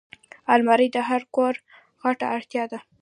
الماري 0.53 0.87
د 0.95 0.97
هر 1.09 1.21
کور 1.35 1.53
غټه 2.03 2.25
اړتیا 2.35 2.63
ده 2.71 2.79